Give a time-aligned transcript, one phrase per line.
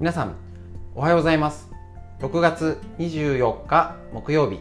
[0.00, 0.36] 皆さん
[0.94, 1.68] おはようございます。
[2.20, 4.60] 6月24日木曜日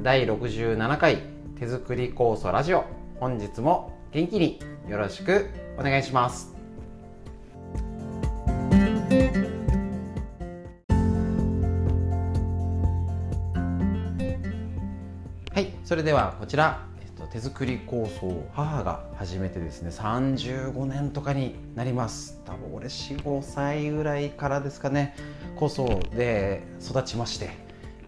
[0.00, 1.18] 第67回
[1.58, 2.86] 手作り酵素ラジオ。
[3.20, 6.54] 本日も元気によろしくお願いします。
[15.52, 16.87] はいそれではこちら。
[17.32, 22.40] 手作り構想を母が始めてですね35年とかになります。
[22.44, 25.14] 多分俺45歳ぐらいからですかね
[25.56, 27.50] 構想で育ちまして。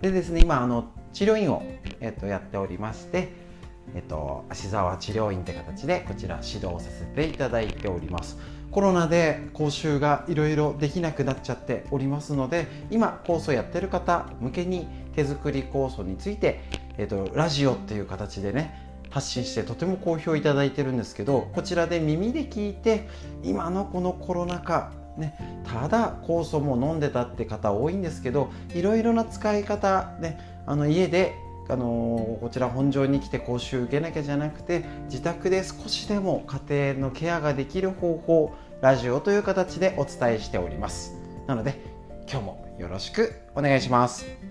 [0.01, 1.63] でですね今あの治療院を、
[2.01, 3.51] えっと、やっておりまして
[3.95, 8.39] えっと、芦沢治療院って形でこちら指導させていただいております。
[8.71, 16.61] コロナで講習がいろいろできなくなっちゃっておりますので今酵素やってる方向けに手作り酵素について、
[16.97, 23.09] えっと、ラジオっていう形でね発信してとても好評いただいてるんですけどこちらで耳で聞いて
[23.43, 31.35] 今のこのコロナ禍ね、ただ酵素も飲んでたって方多いんですけどいろいろな使い方、ね、あの家で
[31.69, 41.15] あのこちら本場に来て講習受けなきゃじゃなくて自宅で少しでも家庭のケアができる方法ラジオという形でお伝えしております。
[41.47, 41.81] なので
[42.29, 44.50] 今日もよろしくお願いします。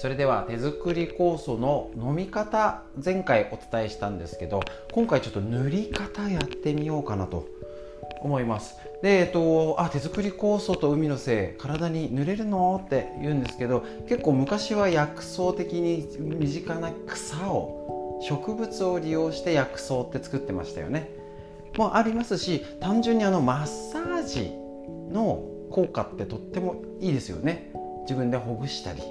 [0.00, 4.60] それでは手作り酵素の飲み方前回お伝えしたんですけど
[4.92, 7.48] 今回ちょっと塗り方やってみようかなと
[8.20, 8.76] 思います。
[9.02, 12.80] でえっとあ手作り酵素と海のせい体に塗れるの？
[12.86, 21.10] って言うんですけど結構昔は薬草的に身近な草を植物を利用して薬草って作ってましたよね。
[21.76, 24.52] もありますし単純にあのマッサージ
[25.12, 27.72] の効果ってとってもいいですよね。
[28.02, 29.02] 自分でほぐしたり。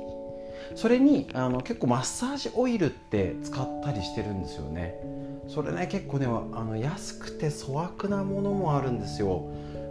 [0.75, 4.95] それにあの結構マッサージオイルって使ったりしてるんですよね。
[5.47, 9.47] それね結構ねあの安くて粗悪なものもあるんですよ。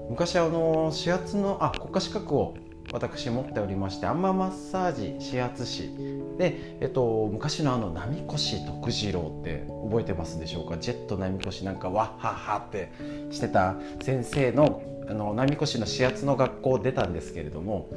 [0.09, 2.54] 昔あの指圧のあ国家資格を
[2.92, 5.91] 私持っておりましてあんまマッサージ指圧師
[6.38, 10.76] で、えっと、昔のあの波越徳次郎って覚えてますでしょうか？
[10.78, 12.92] ジェット波越なんかわっはっはって
[13.32, 17.88] してた先生のあの波越の指圧の学校出たんですけれども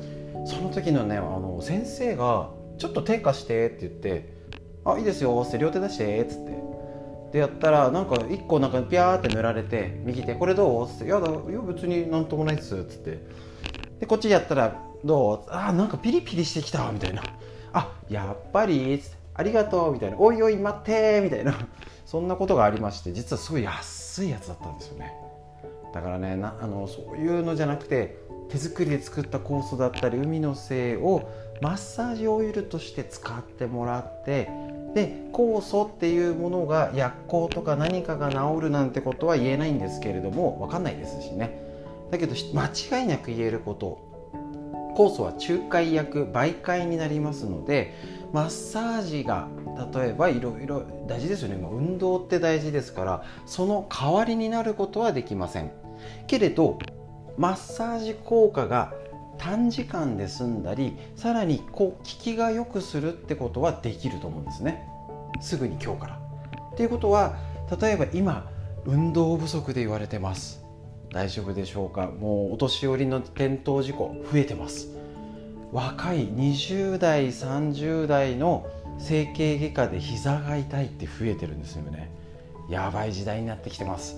[0.45, 4.33] その時のねあの先生がちょっと手貸してって言って
[4.85, 6.59] 「あいいですよ」って両手出してっつって。
[7.31, 10.85] でやったらなんか1個なんかピャーって塗られて右手これどう？
[10.87, 13.19] っつって「いやだいや別になんともないっす」っつって。
[13.99, 15.51] でこっちやったら「どう？
[15.51, 17.21] あなんかピリピリしてきた」みたいな
[17.73, 21.53] 「あやっぱり」っつってありがとう」みたいな「おいおい待って」みたいな。
[22.05, 25.13] そんなことがありまして実はすごい安いやつだったんですよね。
[25.93, 28.17] だからねあのそういうのじゃなくて
[28.49, 31.29] 手作りで作った酵素だったり海の精を
[31.61, 34.49] マッサージオイルとして使ってもらって
[34.93, 41.61] で酵素っていうものが薬効とか何かが治るなんてことは言えないんですけれども分かんないですしね。
[42.11, 44.07] だけど間違いなく言えること。
[44.95, 47.93] 酵素は仲介薬媒介になりますので
[48.33, 49.47] マッサージが
[49.93, 51.55] 例えばいろいろ大事ですよね。
[51.55, 55.71] 運動って大事ですからその代わりになることはできません。
[56.27, 56.79] けれど
[57.37, 58.93] マッサージ効果が
[59.39, 64.87] 短時間で済んだりさらにこう効きが良くするってことはできると思うんですね。
[65.41, 66.19] すぐに今日から。
[66.73, 67.37] っていうことは
[67.81, 68.49] 例えば今
[68.85, 70.63] 運動不足で言われてます。
[71.11, 72.07] 大丈夫でしょうか？
[72.07, 74.89] もうお年寄りの転倒事故増えてます。
[75.71, 78.67] 若い20代30代の
[78.99, 82.11] 整形外科で膝が痛いって増えてるんですよね。
[82.69, 84.17] やばい時代になってきてます。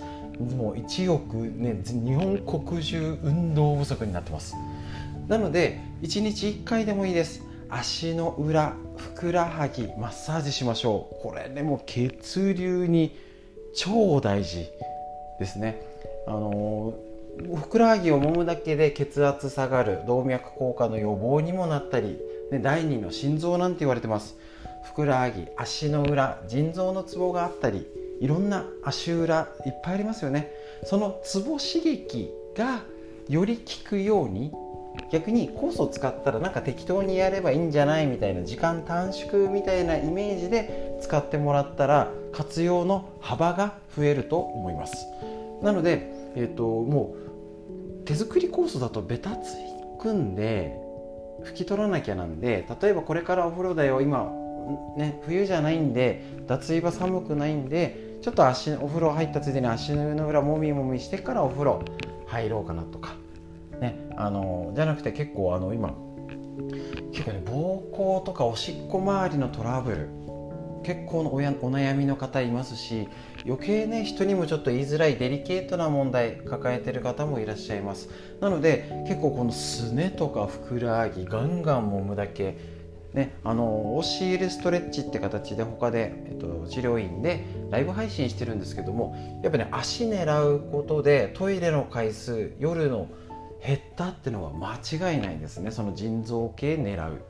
[0.57, 4.55] もう一億ね日本国中運動不足になってます。
[5.27, 7.43] なので1日1回でもいいです。
[7.69, 11.23] 足の裏ふくらはぎマッサージしましょう。
[11.23, 13.15] これでも血流に
[13.73, 14.69] 超大事
[15.39, 15.81] ですね。
[16.27, 16.93] あの
[17.55, 22.19] ふくらはぎを揉むだけで血圧下がる動脈硬化の予防にもなったり、
[22.51, 24.35] ね、第二の心臓なんて言われてます。
[24.83, 27.87] ふくらはぎ足の裏腎臓のツボがあったり
[28.19, 30.51] いろんな足裏いっぱいありますよね。
[30.83, 32.83] そのツボ刺激が
[33.29, 34.51] より効くように
[35.11, 45.05] 逆にコースを使ったらなんか適当にやればいいんじゃないみたいな時間短縮みたいなイメージで使ってもらったら活用の幅が増えると思います。
[45.61, 47.15] なので、えーと、も
[48.01, 50.77] う手作りコースだとベタついくんで
[51.43, 54.31] 拭き取らなきゃなんで例えばこれからお風呂だよ今
[54.97, 61.83] ね冬じゃないんで脱衣場寒くないんでちょっと足お風呂入ったついでに足の裏もみもみしてからお風呂
[62.27, 63.20] 入ろうかなとか。
[63.81, 65.93] ねあのじゃなくて結構あの今
[67.11, 70.09] 結構ね膀胱とかおしっこ周りのトラブル
[70.83, 73.07] 結構のおやお悩みの方いますし
[73.45, 78.09] 余計ね人にもちょっと言いづらいデリケートな問題抱えてる方もいらっしゃいます。
[78.39, 82.81] なので結構このすねとかふくらはぎガンガン揉むだけ
[83.13, 93.09] ね、あの押し入れストレッチって形で他で、えっと、治療院でライブ配信してるんですけどもやっぱね足狙うことでトイレの回数夜の
[93.65, 94.75] 減ったってのは間
[95.11, 95.71] 違いないですね。
[95.71, 97.21] その腎臓系狙う。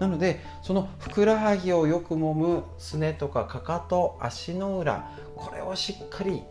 [0.00, 6.42] なのでそのふくらはぎをよく揉むすねとかかかと足の裏これをしっかり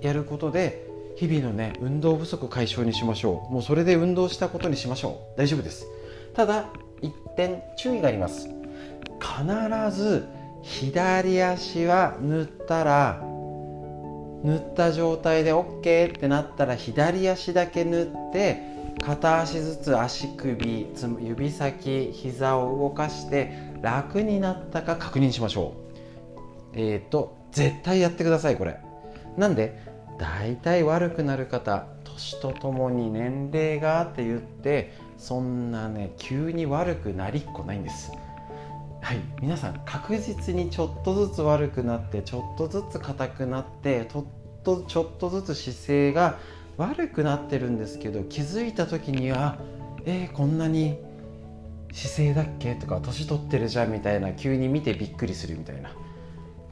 [0.00, 3.52] やることで日々のね運動不足解消にしましょう。
[3.52, 5.38] もうそれで運動したことにしましょう。
[5.38, 5.86] 大丈夫です。
[6.34, 6.66] ただ
[7.00, 8.48] 一点注意があります。
[9.20, 10.26] 必ず
[10.62, 13.22] 左足は塗ったら
[14.46, 18.62] 塗った状態で OK ってなったら左足だけ塗って
[19.02, 20.86] 片足ずつ足首
[21.20, 23.52] 指先膝を動かして
[23.82, 25.74] 楽になったか確認しましょ
[26.74, 26.78] う。
[26.78, 28.78] えっ、ー、と絶対やってくださいこれ。
[29.36, 29.82] なんで
[30.16, 38.12] 大体悪くなる方年とともに年齢がって言ってそんなね急に悪くなりっこないんです。
[39.06, 39.20] はい。
[39.40, 44.24] 皆さん確実にちょっとずつ悪くなってちょっとずつ硬くなってとっ
[44.64, 46.40] とちょっとずつ姿勢が
[46.76, 49.60] 悪くなってるんですけど気づいた時には
[50.06, 50.98] えー、こんなに
[51.92, 55.92] 姿勢だっけとか年取ってるじゃんみたいな急に見てびっくりするみたいな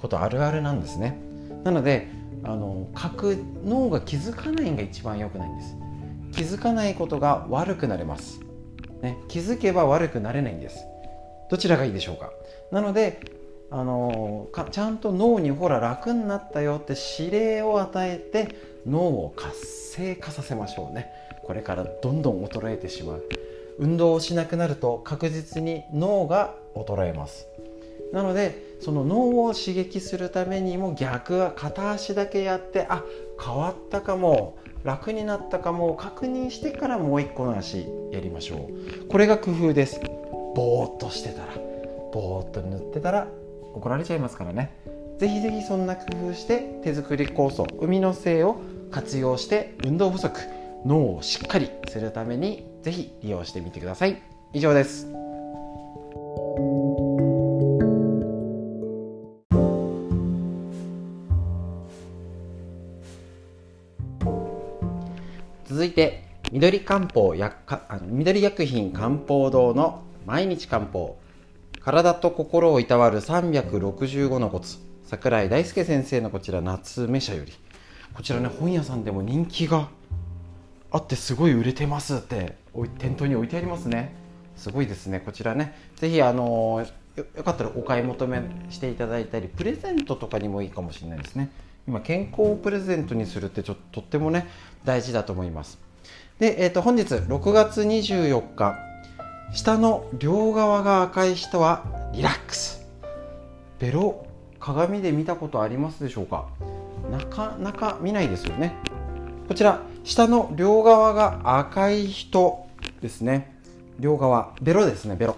[0.03, 1.17] ことあるあるなんですね。
[1.63, 2.09] なので
[2.43, 5.77] あの核脳が気づかないのが一番良くないんです。
[6.33, 8.41] 気づかないことが悪くなれます、
[9.03, 10.85] ね、気づけば悪くなれないんです。
[11.51, 12.31] どちらがいいでしょうか？
[12.71, 13.33] なので
[13.71, 18.55] あのちゃんと脳にほら楽になったよって指令を与えて
[18.87, 21.11] 脳を活性化させましょうね。
[21.43, 23.25] これからどんどん衰えてしまう。
[23.79, 27.49] 運動をしなくなると確実に脳が衰えます。
[28.13, 33.03] なのでその脳を刺激するためにも逆は片足だけやってあ
[33.45, 38.69] 変わったかも楽になったかも確認してからもう一個の足やりましょ
[39.03, 39.09] う。
[39.09, 40.01] これが工夫です。
[40.55, 41.55] ぼーっとしてたら
[42.13, 43.27] ぼーっと塗ってたら
[43.75, 44.71] 怒られちゃいますからね。
[45.19, 48.57] ぜひぜひそんな工夫して手作り酵素海の精を
[48.91, 50.41] 活用して運動不足
[50.85, 54.21] 脳をしっかりするためにぜひ利用してみてください。
[54.53, 55.09] 以上です。
[65.67, 66.23] 続いて
[66.53, 67.57] 緑漢方薬
[67.89, 71.19] あの緑薬品漢方堂の毎日漢方。
[71.81, 74.79] 体と心をいたわる365のコツ。
[75.05, 77.53] 桜井大輔先生のこちら夏目社より。
[78.15, 79.89] こちらね本屋さんでも人気が
[80.91, 82.57] あってすごい売れてますって
[82.99, 84.15] 店頭に置いてありますね。
[84.57, 85.21] すごいですね。
[85.21, 85.75] こちらね。
[85.97, 86.87] ぜひあの
[87.17, 91.51] よよかったらお買い求めしていただいたりプレゼントとかにもいいかもしれないですね。
[91.87, 94.49] 今健康をプレゼントにするってちょっととってもね
[94.85, 95.79] 大事だと思います。
[96.39, 98.94] で、えー、と本日6月24日。
[99.53, 102.87] 下の両側が赤い人はリラックス。
[103.79, 104.27] ベロ
[104.59, 106.47] 鏡で見たことありますでしょうか？
[107.11, 108.75] なかなか見ないですよね。
[109.47, 112.67] こちら下の両側が赤い人
[113.01, 113.55] ですね。
[114.01, 115.37] 両側ベロですねベロ。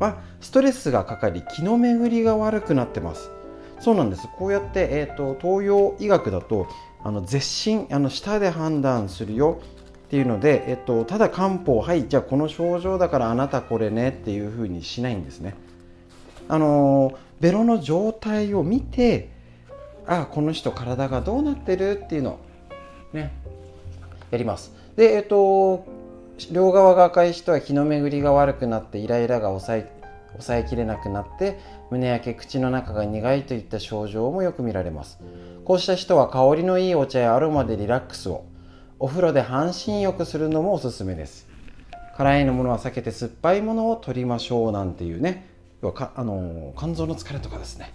[0.00, 3.30] はストレスがかかり気の巡りが悪くなってます。
[3.78, 4.26] そうなんです。
[4.38, 6.66] こうやって、えーと、東洋医学だと
[7.04, 9.60] あの絶診あの舌で判断するよ。
[10.06, 15.54] っていうので、えっと、ただ漢方はいじゃあこの症状だからあなたこれねっていうふうにしないんですね。
[16.48, 19.30] あのベロの状態を見て
[20.06, 22.38] あこの人体がどうなってるっていうの
[23.12, 23.32] ね
[24.30, 24.72] やります。
[24.94, 25.84] でえっと
[26.52, 29.92] 両側が赤い人は気の巡りが悪くなってイライラが抑え
[30.34, 31.58] 抑えきれなくなって
[31.90, 35.18] 胸焼け口の中が苦いといった症状もよく見られます。
[35.64, 38.44] こうした人は香りのいいお茶やアロマでリラックスを
[38.98, 41.46] お風呂で半身浴するのもおすすめです。
[42.16, 45.46] 辛いのものは避けて酸っぱいものを取りましょうなんていうね。
[45.82, 47.92] 要はあの肝臓の疲れとかですね。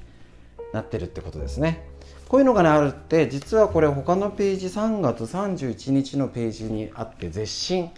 [0.73, 1.87] なってるってことですね。
[2.27, 7.89] こういうのがねあるって実はこれ他のページ3月31日のページにあって絶診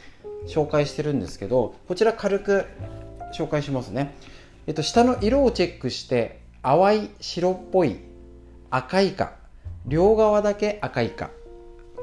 [0.48, 2.66] 紹介してるんですけどこちら軽く
[3.38, 4.16] 紹介しますね。
[4.66, 7.98] えっと、下の色をチェックして淡い白っぽい
[8.70, 9.34] 赤いか
[9.86, 11.32] 両側だけ赤いか。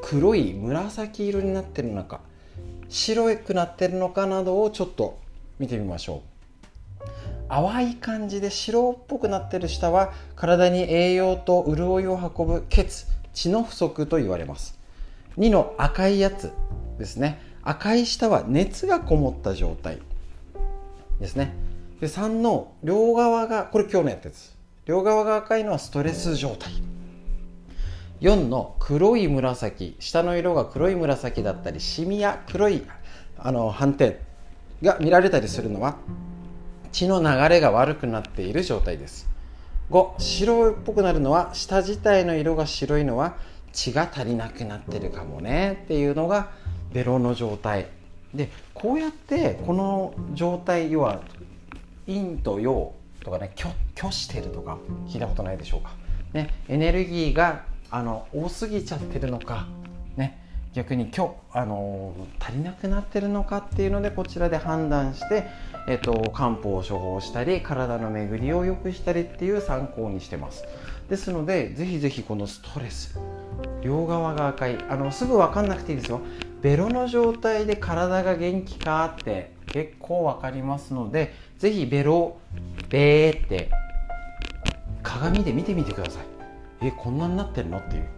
[0.03, 2.21] 黒い紫色になってるのか
[2.89, 5.19] 白くなってるのかなどをちょっと
[5.59, 6.31] 見てみましょう。
[7.49, 14.79] 淡い感じで白っぽくなってる下は体に栄養と潤いを運ぶ血血の不足と言われます。
[15.39, 16.53] 2の赤いやつ
[16.99, 17.41] ですね。
[17.63, 19.99] 赤い下は熱がこもった状態
[21.21, 21.53] ですね。
[22.01, 26.73] で3の両側がこれ今日のやったやつ両側が赤いのはストレス状態。
[28.21, 32.83] 4の黒い紫下の色が黒い紫だったりシミや黒い
[33.39, 34.17] あの斑点
[34.83, 35.97] が見られたりするのは
[36.93, 39.29] 血の流れが悪くなっている状態です。
[39.91, 43.37] 5白っぽくなるのは下自体の色が白いのは
[43.73, 46.51] 血が足りなくなってるかもねっていうのが
[46.93, 47.87] ベロの状態。
[48.35, 51.21] でこうやってこの状態要は
[52.07, 52.93] 陰と陽
[53.25, 55.91] とかね虚してるとか聞いたことないでしょうか、
[56.33, 59.67] ね、エネルギーがあの多すぎちゃってるのか、
[60.17, 60.39] ね、
[60.75, 65.45] 逆に今日、あの足りなくなってるのかっていうのでこちらで判断して、
[65.89, 70.65] えっと、漢方を処方したり体の巡りを良くしたりっていう参考にしてます。
[71.09, 73.19] ですのでぜひぜひこのストレス
[73.83, 76.21] 両側が赤いあのすぐ分かんなくていいですよ。
[76.63, 82.37] ベロの状態で体が元気かって結構分かりますのでぜひベロ
[82.91, 83.71] ベーって
[85.03, 86.40] 鏡で見てみてください。
[86.83, 87.79] えこんなになってるの？
[87.79, 88.09] っていう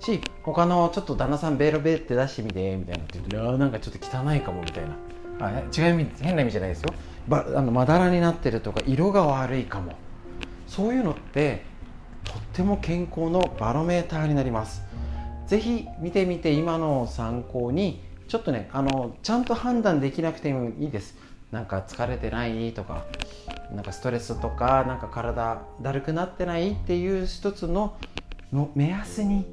[0.00, 4.96] し他のちょっと旦那さんベロベーって出してみてみたいなって言ってあなんかちょっと汚いかもみたいな。
[5.40, 6.92] あ違う意味変な意味じゃないですよ。
[7.28, 9.92] ばあのまだらになってるとか色が悪いかも。
[10.66, 11.64] そういうのって
[12.24, 14.82] とっても健康のバロメーターになります。
[15.46, 21.14] 是非見てみて今のを参考にちょっとねあのちゃんと判断できなくてもいいです
[21.52, 23.04] なんか疲れてないとか
[23.74, 27.94] なんかストレスとかなんか体だるくなってないっていう一つの
[28.52, 29.46] の目安に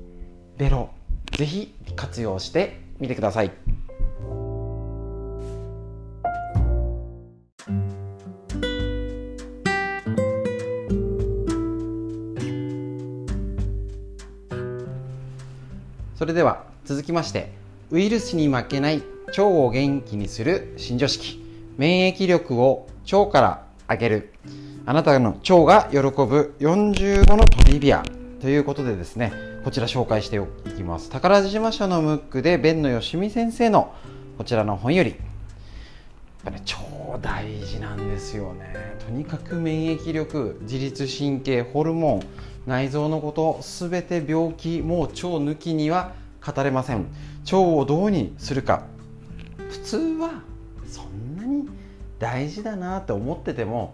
[0.58, 0.90] ベロ
[1.34, 3.52] ぜひ活用してみてください。
[16.16, 17.52] それでは続きまして
[17.92, 21.49] ウイルスに負けない腸を元気にする新常識
[21.80, 24.34] 免疫力を腸から上げる。
[24.86, 28.04] あなたの腸が喜ぶ45のトリビア。
[28.42, 29.32] ということでですね
[29.64, 30.36] こちら紹介して
[30.68, 31.10] いきます。
[31.10, 33.96] 宝島社のムックで弁野よしみ先生の
[34.38, 35.12] こちらの本より。
[35.12, 35.20] やっ
[36.44, 36.78] ぱね超
[37.22, 38.98] 大事なんですよね。
[39.06, 42.24] とにかく免疫力自律神経ホルモン
[42.68, 46.12] 内臓のこと全て病気もう腸抜きには
[46.46, 47.06] 語れません。
[47.46, 48.84] 腸をどうにするか。
[49.70, 50.49] 普通は
[52.20, 53.94] 大事だなって思ってても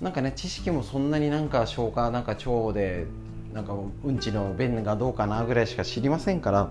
[0.00, 3.06] なんかね知識もそんなになんか消化なんか腸で
[3.52, 6.70] なんかうんちの便がどうかなぐらいしか知りませんから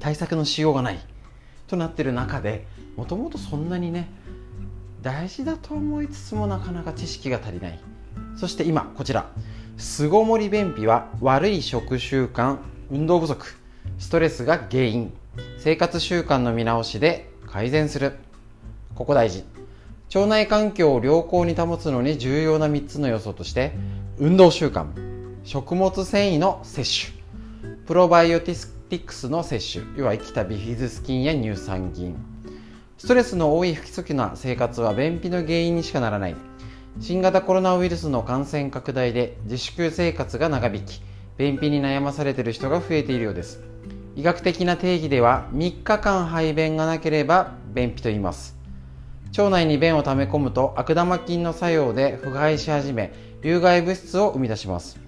[0.00, 0.98] 対策のしようがない
[1.68, 2.66] となってる中で
[2.96, 4.08] もともとそんなにね
[5.04, 7.78] 大事だと思いつつもなかなか知識が足りない。
[8.36, 9.30] そして今こちら。
[9.76, 12.58] 巣ごもり便秘は悪い食習慣
[12.90, 13.54] 運動不足
[13.98, 15.12] ストレスが原因。
[15.58, 18.14] 生活習慣の見直しで改善する。
[18.94, 19.44] ここ大事。
[20.14, 23.72] 腸内環境を良好に保つのに重要な3つの要素として
[24.18, 24.86] 運動習慣
[25.42, 27.24] 食物繊維の摂取
[27.86, 32.16] プロバイオティクスの摂取要は生きたビフィズス菌や乳酸菌。
[32.96, 36.36] ストレスの多い不規則な生活は便秘の原因にしかならない。
[37.00, 41.02] 新型コロナウイルスの感染拡大で自粛生活が長引き
[41.36, 43.60] 便秘に悩まされている人が増えているようです。
[44.14, 48.56] 医学的な定義では3日間排便がなければ便秘と言います。
[49.36, 53.12] 腸内に便を溜め込むと悪玉菌の作用で腐敗し始め
[53.42, 55.00] 有害物質を生み出します。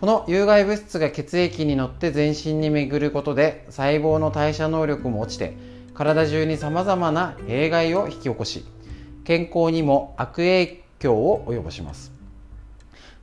[0.00, 5.54] この有害物質が血液に乗って全身に巡ることで細胞の代謝能力も落ちて
[5.92, 8.64] 体中に様々な弊害を引き起こし
[9.24, 12.10] 健康にも悪影響を及ぼします。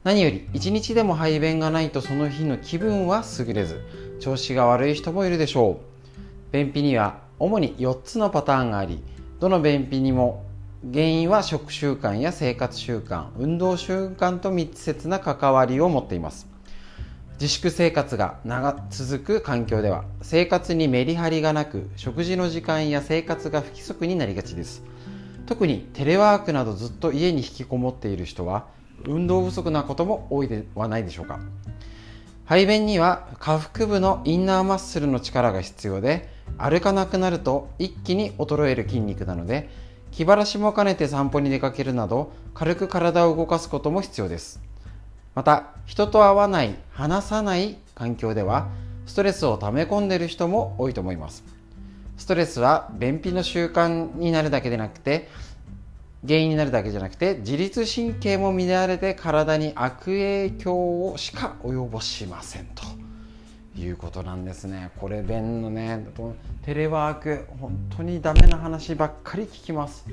[0.04, 3.82] 何より一日でも排便がないとその日の気分は優れず
[4.20, 6.54] 調子が悪い人もいるでしょう。
[6.54, 9.02] 便秘には主に4つのパターンがあり
[9.40, 10.46] どの便秘にも
[10.94, 16.48] 原因は食習慣や生活習慣運動習慣と密接な関わりを持っています。
[17.34, 24.84] 自粛生活が長続く環境では生活にメリハリがなく食事の時間や生活が不規則になりがちです。
[25.46, 28.68] 特にテレワークなどずっと家に引きこもっている人は
[29.06, 31.40] 運動不足なことも多いではないでしょうか。
[32.46, 39.70] 排便には下腹部のインナーマッスルの力が必要で歩かなくなると一気に衰える筋肉なので
[40.12, 44.62] 気晴らしも兼ねて散歩に出かけるなど軽く体を動かすことも必要です。
[45.34, 48.70] また人と会わない話さない環境では
[49.06, 51.44] ストレスを溜め込んでいる人も多いと思います。
[52.18, 55.28] ストレスは便秘の習慣になるだけでなくて
[56.26, 62.84] 原因になるだけじゃなくて自律神経も乱れて体に悪影響をしか及ぼしませんと。
[63.78, 64.92] いうことなんですね。
[64.98, 66.06] これ便のね
[66.64, 70.06] テレワーク本当にダメな話ばっかり聞きます。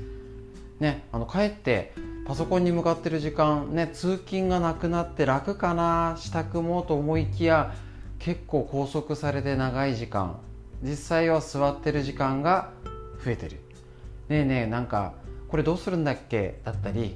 [0.79, 1.93] ね、あの帰って
[2.25, 7.73] パソコンに向かってる時間、ね、通勤がなくなって楽かな支度もと思いきや
[8.19, 10.39] 結構拘束されて長い時間。
[10.81, 12.71] 実際は座ってる時間が
[13.23, 13.61] 増えてる。
[14.27, 15.13] ねえねえなんか
[15.47, 16.59] これどうするんだっけ？
[16.65, 17.15] だったり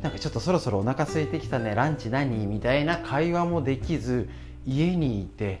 [0.00, 2.46] なんかちょっとそろそろお腹空いてきたねランチ何？
[2.46, 4.30] みたいな会話もできず
[4.64, 5.60] 家にいて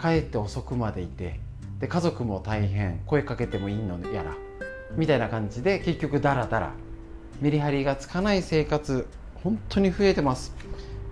[0.00, 1.40] 帰って遅くまでいて
[1.80, 4.36] で家族も大変声かけてもいいのやら
[4.96, 6.72] みたいな感じで結局ダラダラ
[7.40, 9.06] メリハリがつかない生活
[9.42, 10.54] 本当に増えてます。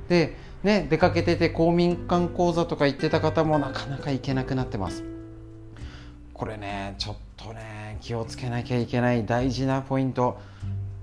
[0.09, 5.03] でね出かけてて公民館講座とか行ってた方もなかなか行けなくなってます。
[6.35, 10.39] これねちょっとね気をつけなきゃいけない大事なポイント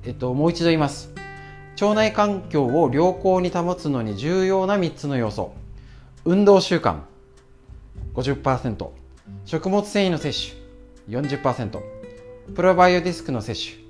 [0.06, 1.12] えっともう一度言います。
[1.82, 5.54] 腸内環境を良好に保つのに重要な3つの要素。
[6.26, 7.02] 運動習慣。
[8.18, 8.90] 50%
[9.46, 10.56] 食物繊維の摂
[11.08, 11.80] 取40%
[12.56, 13.88] プロバイオディスクの摂取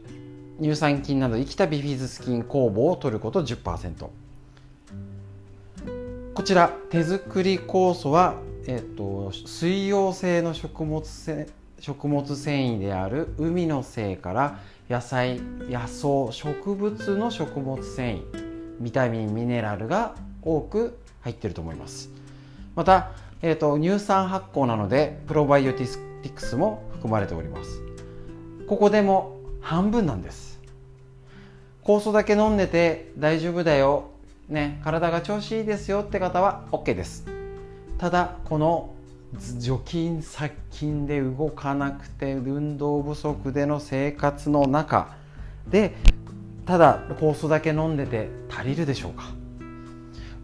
[0.62, 4.08] 乳酸菌など生きたビフィズス菌酵母を取ること10%
[6.34, 8.36] こちら手作り酵素は、
[8.68, 11.48] えっと、水溶性の食物繊
[11.80, 18.24] 食物繊維である海の精から野菜野草植物の食物繊維
[18.82, 22.10] ビタミンミネラルが多く入っていると思います。
[22.76, 27.82] また、えーと、乳酸発酵なのでプロバイオティクスも含まれております。
[28.68, 30.60] ここでも半分なんです。
[31.84, 34.10] 酵素だけ飲んでて大丈夫だよ。
[34.50, 37.26] ね体が調子いいですよって方は OK です。
[37.98, 38.94] ただこの
[39.60, 45.16] 除菌殺菌で動かなくて運動不足での生活の中
[45.68, 45.96] で
[46.66, 49.26] ただ酵素だけ飲んでて足りるでしょうか。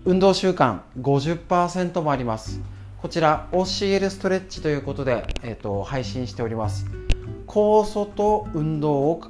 [0.06, 2.60] 運動習慣50%もあります。
[3.04, 6.86] こちら OCL ストレッチということで、えーと、配信しております。
[7.48, 9.22] 酵素と運動を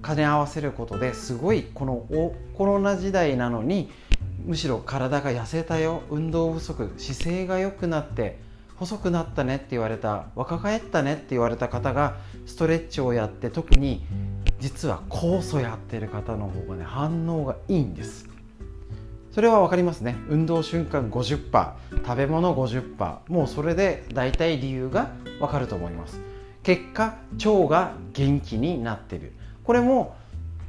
[0.00, 2.06] 兼ね合わせることですごいこの
[2.54, 3.90] コロナ時代なのに
[4.46, 8.38] むしろ体が痩せたよ運動不足姿勢が良くなって
[8.76, 14.06] 細くなったねって言われた若返ったねって言われた方がストレッチをやって特に
[14.60, 18.28] 実は酵素やってる方の方がね反応がいいんです。
[19.32, 20.16] それは分かりますね。
[20.28, 26.20] 運動瞬間50%食べ物50%もうそれで大体理由が分かると思います。
[26.62, 29.32] 結果腸が元気になっている。
[29.64, 30.16] これも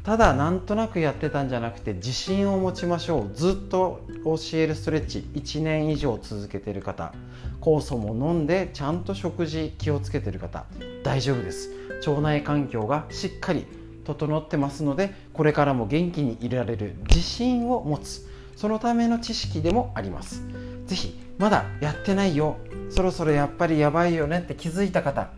[0.03, 3.35] ただなんとなくやってたんじゃなくて自信を持ちましょう。
[3.35, 7.13] ずっと教えるストレッチ1年以上続けてる方。
[7.61, 10.65] 酵素も飲んでちゃんと食事気をつけてる方。
[11.03, 11.69] 大丈夫です。
[12.07, 13.65] 腸内環境がしっかり
[14.05, 18.30] 整ってますのでこれからも元気にいられる自信を持つ。
[18.61, 20.43] そのための知識でもあります。
[20.85, 22.57] 是非まだやってないよ。
[22.91, 25.31] そろそろやっぱりやばいよねって気づいた方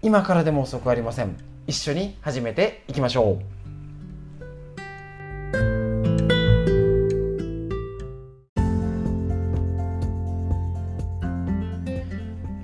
[0.00, 1.36] 今からでも遅くありません。
[1.66, 3.58] 一緒に始めていきましょう。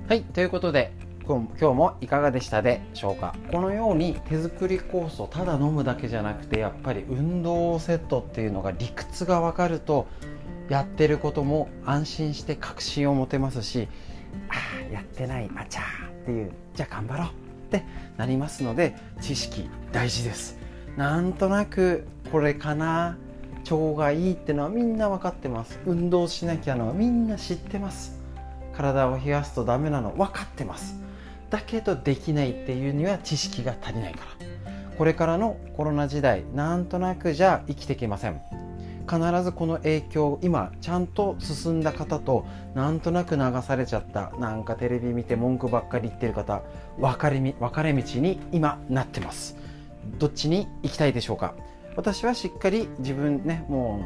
[0.07, 0.93] はいということで
[1.27, 3.35] 今日もいかがでしたでしょうか？
[3.51, 10.07] このように手作り酵素ただ飲むだけじゃなくてやっぱり運動セットっていうのが理屈が分かると
[10.69, 13.87] やってることも安心して確信を持てますし
[14.49, 14.53] あ
[14.89, 17.31] あやってないあちゃーっていうじゃあ頑張ろうっ
[17.71, 17.83] て
[18.17, 20.59] なりますので知識大事です。
[20.95, 23.17] なんとなくこれかな
[23.69, 25.79] 腸がいいってのはみんな分かってます。
[25.87, 28.21] 運動しなきゃのはみんな知ってます。
[28.77, 31.03] 体を冷やすとダメなの分かってます。
[31.49, 34.47] だけどできないっていうには知識が足りないから。
[34.97, 38.41] これからのコロナ時代なんとなくじゃ生きていけません。
[39.07, 46.63] 必ずこの影響今ちゃんと進んだ方となんとなく流されちゃったなんかテレビ見て文句ばっかり言ってる方
[46.97, 49.57] 分かれみ分かれ道に今なってます。
[50.17, 51.53] どっちに行きたいでしょうか。
[51.95, 54.03] 私はしっかり自分ねも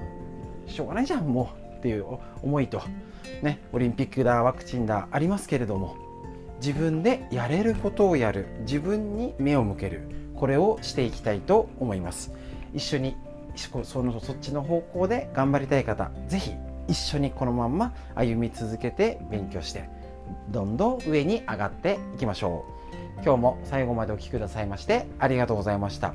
[0.67, 2.05] うしょうがないじゃんもうっていう
[2.43, 2.81] 思いと
[3.41, 5.95] ね、オリンピックだワクチンだありますけれども
[6.59, 8.47] 自分でやれることをやる。
[8.61, 10.01] 自分に目を向ける。
[10.35, 12.31] これをしていきたいと思います。
[12.73, 13.15] 一緒に
[13.83, 16.53] そのそっちの方向で頑張りたい方是非
[16.87, 19.89] 一緒にこのまんま歩み続けて勉強して
[20.49, 22.63] どんどん上に上がっていきましょ
[23.19, 23.23] う。
[23.23, 26.13] 今日も最後までお聴きくださいましてありがとうございました。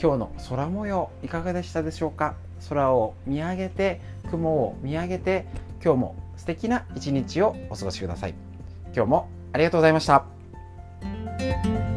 [0.00, 2.34] 今日の空模様いかがでしたでしょうか？
[2.68, 4.00] 空を見上げて
[4.30, 5.46] 雲を見上げて
[5.82, 8.34] 今日も素敵な一日をお過ごしください。
[8.94, 11.91] 今日もありがとうございました。